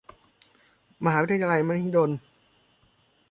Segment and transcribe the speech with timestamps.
[1.05, 2.11] มหาวิทยาลัยมหิดล